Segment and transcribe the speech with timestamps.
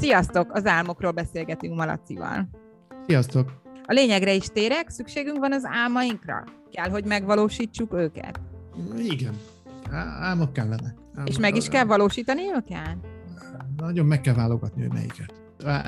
[0.00, 0.52] Sziasztok!
[0.52, 2.48] Az álmokról beszélgetünk Malacival.
[3.06, 3.52] Sziasztok!
[3.86, 6.44] A lényegre is térek, szükségünk van az álmainkra?
[6.70, 8.40] Kell, hogy megvalósítsuk őket?
[8.96, 9.34] Igen.
[10.20, 10.94] Álmok kellenek.
[11.14, 12.96] Álmok És meg is kell valósítani őket?
[13.76, 15.34] Nagyon meg kell válogatni, hogy melyiket.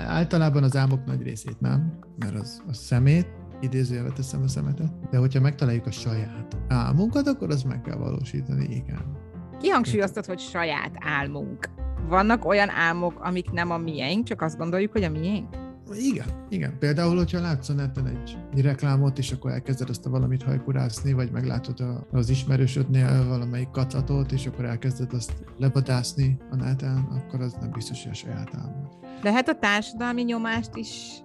[0.06, 3.26] Általában az álmok nagy részét nem, mert az a szemét,
[3.60, 8.64] idézőjelbe teszem a szemetet, de hogyha megtaláljuk a saját álmunkat, akkor az meg kell valósítani,
[8.64, 9.16] igen.
[9.60, 11.68] Kihangsúlyoztat, hogy saját álmunk.
[12.08, 15.56] Vannak olyan álmok, amik nem a miénk, csak azt gondoljuk, hogy a miénk?
[15.92, 16.78] Igen, igen.
[16.78, 21.12] Például, hogyha látsz a neten egy, egy reklámot, és akkor elkezded azt a valamit hajkurászni,
[21.12, 27.40] vagy meglátod a, az ismerősödnél valamelyik kacatot, és akkor elkezded azt lebadászni a neten, akkor
[27.40, 28.98] az nem biztos, hogy a saját álmod.
[29.22, 31.22] Lehet a társadalmi nyomást is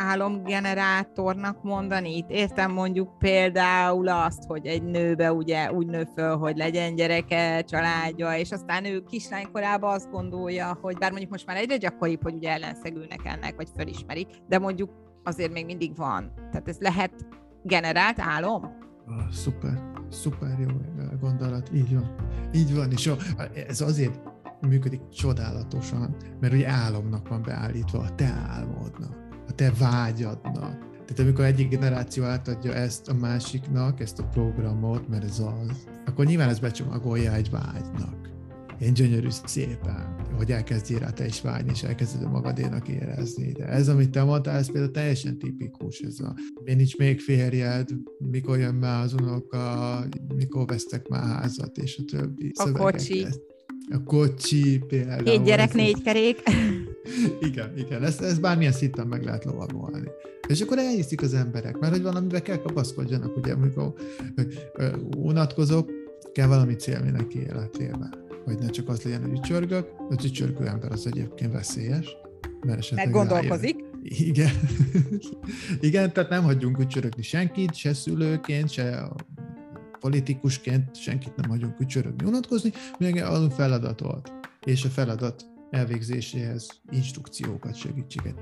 [0.00, 2.16] álomgenerátornak mondani.
[2.16, 7.62] Itt értem mondjuk például azt, hogy egy nőbe ugye úgy nő föl, hogy legyen gyereke,
[7.62, 12.34] családja, és aztán ő kislánykorában azt gondolja, hogy bár mondjuk most már egyre gyakoribb, hogy
[12.34, 14.90] ugye ellenszegülnek ennek, vagy fölismerik, de mondjuk
[15.24, 16.32] azért még mindig van.
[16.50, 17.12] Tehát ez lehet
[17.62, 18.62] generált álom?
[19.08, 20.68] Oh, szuper, szuper jó
[21.20, 22.14] gondolat, így van.
[22.52, 23.12] Így van, és
[23.68, 24.20] ez azért
[24.60, 29.20] működik csodálatosan, mert ugye álomnak van beállítva a te álmodnak
[29.60, 30.78] te vágyadnak.
[30.90, 36.26] Tehát amikor egyik generáció átadja ezt a másiknak, ezt a programot, mert ez az, akkor
[36.26, 38.30] nyilván ez becsomagolja egy vágynak.
[38.80, 43.52] Én gyönyörű szépen, hogy elkezdjél rá te is vágyni, és elkezded magadénak érezni.
[43.52, 45.98] De ez, amit te mondtál, ez például teljesen tipikus.
[45.98, 47.88] Ez a, én nincs még férjed,
[48.30, 52.52] mikor jön már az unoka, mikor vesztek már házat, és a többi.
[52.54, 53.24] A kocsi.
[53.24, 53.40] Ezt,
[53.90, 55.22] a kocsi például.
[55.22, 56.42] Két gyerek, négy kerék.
[57.40, 60.08] igen, igen, ezt, ezt bármilyen szinten meg lehet lovagolni.
[60.48, 63.92] És akkor elhiszik az emberek, mert hogy valamivel kell kapaszkodjanak, ugye, amikor
[65.16, 65.90] unatkozok,
[66.32, 68.14] kell valami cél neki életében.
[68.44, 72.16] Hogy ne csak az legyen, hogy ücsörgök, a ücsörgő ember az egyébként veszélyes,
[72.66, 73.74] mert esetleg mert gondolkozik.
[73.74, 73.90] Rájön.
[74.02, 74.50] Igen.
[75.80, 79.12] Igen, tehát nem hagyjunk ücsörögni senkit, se szülőként, se
[80.00, 84.32] politikusként senkit nem hagyunk ücsörögni, unatkozni, még a feladatot.
[84.64, 88.34] És a feladat elvégzéséhez instrukciókat, segítséget,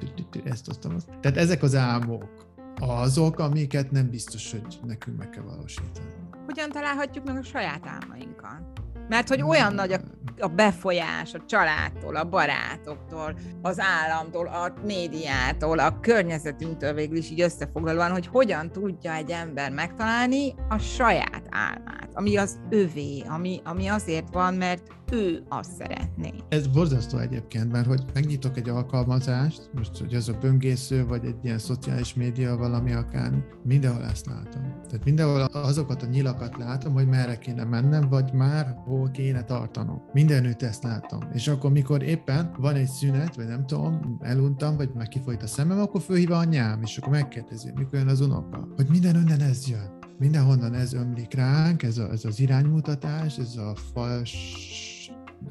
[0.44, 1.08] ezt azt, azt.
[1.20, 2.46] Tehát ezek az álmok
[2.80, 6.06] azok, amiket nem biztos, hogy nekünk meg kell valósítani.
[6.46, 8.62] Hogyan találhatjuk meg a saját álmainkat?
[9.08, 10.00] Mert hogy olyan nagy a,
[10.38, 17.40] a befolyás a családtól, a barátoktól, az államtól, a médiától, a környezetünktől végül is így
[17.40, 23.86] összefoglalóan, hogy hogyan tudja egy ember megtalálni a saját álmát, ami az övé, ami, ami
[23.86, 24.82] azért van, mert
[25.12, 26.32] ő azt szeretné.
[26.48, 31.36] Ez borzasztó egyébként, mert hogy megnyitok egy alkalmazást, most hogy az a böngésző, vagy egy
[31.42, 33.32] ilyen szociális média, valami akár,
[33.64, 34.62] mindenhol ezt látom.
[34.62, 40.02] Tehát mindenhol azokat a nyilakat látom, hogy merre kéne mennem, vagy már hol kéne tartanom.
[40.12, 41.20] Mindenütt ezt látom.
[41.32, 45.46] És akkor, mikor éppen van egy szünet, vagy nem tudom, eluntam, vagy már kifolyt a
[45.46, 48.68] szemem, akkor fölhív anyám, és akkor megkérdezi, mikor jön az unoka.
[48.76, 53.56] Hogy minden önnen ez jön mindenhonnan ez ömlik ránk, ez, a, ez az iránymutatás, ez
[53.56, 54.36] a fals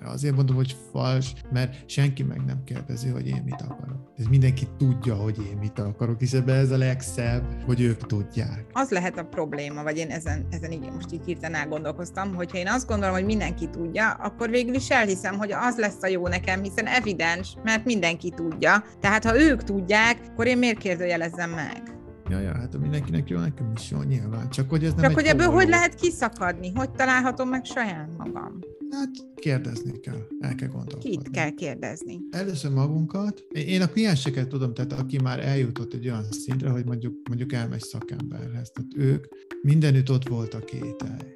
[0.05, 4.11] Azért mondom, hogy fals, mert senki meg nem kérdezi, hogy én mit akarok.
[4.17, 8.65] Ez mindenki tudja, hogy én mit akarok, és ebben ez a legszebb, hogy ők tudják.
[8.73, 12.67] Az lehet a probléma, vagy én ezen, ezen így most így hirtelen elgondolkoztam, hogyha én
[12.67, 16.61] azt gondolom, hogy mindenki tudja, akkor végül is elhiszem, hogy az lesz a jó nekem,
[16.61, 18.83] hiszen evidens, mert mindenki tudja.
[18.99, 21.95] Tehát ha ők tudják, akkor én miért kérdőjelezzem meg?
[22.29, 24.49] Ja, ja, hát mindenkinek jó, nekem is jó, nyilván.
[24.49, 26.71] Csak hogy ez nem Csak hogy ebből hogy lehet kiszakadni?
[26.75, 28.59] Hogy találhatom meg saját magam?
[28.91, 31.09] Hát kérdezni kell, el kell gondolkodni.
[31.09, 32.19] Kit kell kérdezni?
[32.29, 33.43] Először magunkat.
[33.49, 37.81] Én a klienseket tudom, tehát aki már eljutott egy olyan szintre, hogy mondjuk, mondjuk elmegy
[37.81, 38.69] szakemberhez.
[38.69, 39.25] Tehát ők
[39.61, 41.33] mindenütt ott volt a kételj.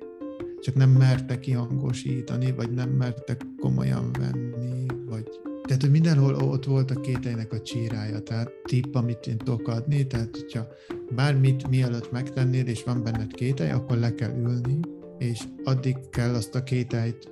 [0.61, 5.27] Csak nem mertek kihangosítani, vagy nem mertek komolyan venni, vagy
[5.63, 10.07] tehát, hogy mindenhol ott volt a kételynek a csírája, tehát tipp, amit én tudok adni,
[10.07, 10.67] tehát hogyha
[11.15, 14.79] bármit mielőtt megtennéd, és van benned kételj, akkor le kell ülni,
[15.17, 17.31] és addig kell azt a kételyt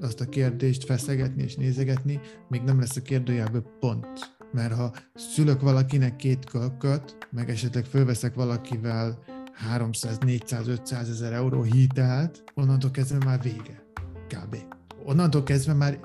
[0.00, 4.36] azt a kérdést feszegetni és nézegetni, még nem lesz a kérdőjelből pont.
[4.52, 9.18] Mert ha szülök valakinek két kölköt, meg esetleg fölveszek valakivel
[9.52, 13.82] 300, 400, 500 ezer euró hitelt, onnantól kezdve már vége.
[14.28, 14.56] Kb.
[15.04, 16.00] Onnantól kezdve már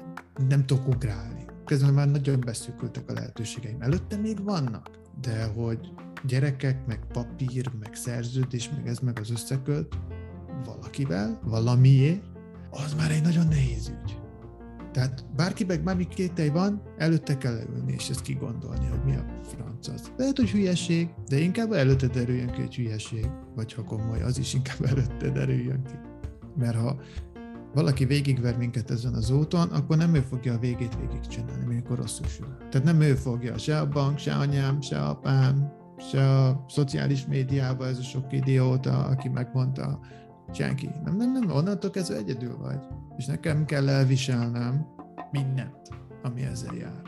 [0.47, 1.45] nem tudok ugrálni.
[1.65, 3.81] Kezdve már nagyon beszűkültek a lehetőségeim.
[3.81, 4.89] Előtte még vannak,
[5.21, 5.93] de hogy
[6.25, 9.95] gyerekek, meg papír, meg szerződés, meg ez, meg az összekölt
[10.65, 12.32] valakivel, valamiért,
[12.73, 14.17] az már egy nagyon nehéz ügy.
[14.91, 19.25] Tehát bárki meg bármi kételj van, előtte kell leülni, és ezt kigondolni, hogy mi a
[19.43, 20.11] franc az.
[20.17, 24.53] Lehet, hogy hülyeség, de inkább előtte derüljön ki, hogy hülyeség, vagy ha komoly, az is
[24.53, 25.93] inkább előtte derüljön ki.
[26.55, 26.99] Mert ha
[27.73, 32.27] valaki végigver minket ezen az úton, akkor nem ő fogja a végét végigcsinálni, amikor rosszul
[32.27, 32.57] sül.
[32.69, 37.87] Tehát nem ő fogja, se a bank, se anyám, se apám, se a szociális médiában
[37.87, 39.99] ez a sok idióta, aki megmondta,
[40.53, 40.89] senki.
[41.03, 42.79] Nem, nem, nem, onnantól kezdve egyedül vagy.
[43.17, 44.85] És nekem kell elviselnem
[45.31, 45.89] mindent,
[46.23, 47.01] ami ezzel jár.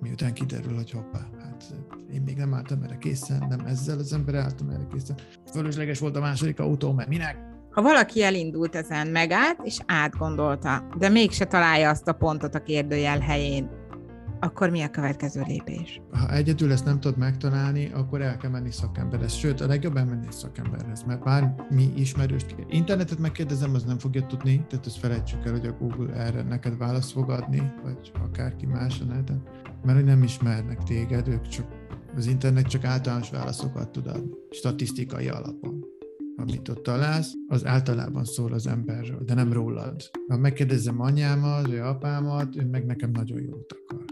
[0.00, 1.74] Miután kiderül, hogy hoppá, hát
[2.12, 5.16] én még nem álltam erre készen, nem ezzel az ember álltam erre készen.
[5.52, 7.36] Fölösleges volt a második autó, mert minek?
[7.70, 13.18] Ha valaki elindult ezen, megállt és átgondolta, de mégse találja azt a pontot a kérdőjel
[13.18, 13.70] helyén,
[14.40, 16.00] akkor mi a következő lépés?
[16.10, 19.32] Ha egyedül ezt nem tudod megtalálni, akkor el kell menni szakemberhez.
[19.32, 24.64] Sőt, a legjobb elmenni szakemberhez, mert bár mi ismerős, internetet megkérdezem, az nem fogja tudni,
[24.68, 29.00] tehát ezt felejtsük el, hogy a Google erre neked választ fog adni, vagy akárki más
[29.00, 29.42] a neten,
[29.84, 31.66] mert hogy nem ismernek téged, ők csak
[32.16, 35.94] az internet csak általános válaszokat tud adni, statisztikai alapon
[36.36, 40.10] amit ott találsz, az általában szól az emberről, de nem rólad.
[40.28, 44.05] Ha megkérdezem anyámat, vagy apámat, ő meg nekem nagyon jót akar.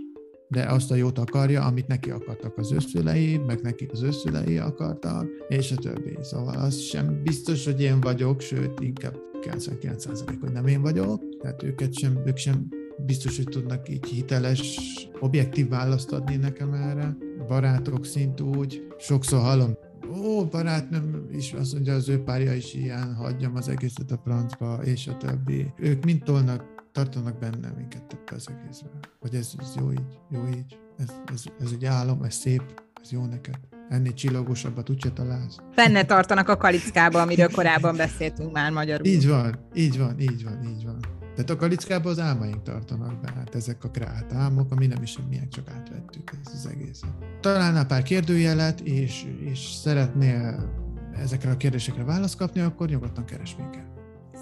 [0.49, 5.27] De azt a jót akarja, amit neki akartak az őszülei, meg neki az őszülei akartak,
[5.49, 6.19] és a többi.
[6.21, 11.63] Szóval az sem biztos, hogy én vagyok, sőt, inkább 99% hogy nem én vagyok, tehát
[11.63, 12.69] őket sem, ők sem
[13.07, 14.79] biztos, hogy tudnak így hiteles,
[15.21, 17.17] objektív választ adni nekem erre.
[17.47, 19.77] Barátok szint úgy, sokszor hallom,
[20.17, 24.81] ó, barátnőm is azt mondja, az ő párja is ilyen, hagyjam az egészet a francba,
[24.85, 25.73] és a többi.
[25.79, 28.89] Ők mind tolnak, tartanak benne minket ebbe az egészbe.
[29.21, 32.63] Hogy ez, ez jó így, jó így, ez, ez, ez egy álom, ez szép,
[33.03, 33.59] ez jó neked.
[33.89, 35.57] Ennél csillagosabbat úgyse találsz.
[35.75, 39.07] Benne tartanak a kalickába, amiről korábban beszéltünk már magyarul.
[39.07, 40.99] Így van, így van, így van, így van.
[41.35, 45.11] Tehát a kalickában az álmaink tartanak be, hát ezek a kreált álmok, ami nem is
[45.11, 47.11] semmiek, csak átvettük ez az egészet.
[47.41, 50.73] Találnál pár kérdőjelet, és, és szeretnél
[51.15, 53.87] ezekre a kérdésekre választ kapni, akkor nyugodtan keres minket.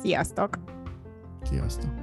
[0.02, 0.58] Sziasztok!
[1.42, 2.01] Sziasztok!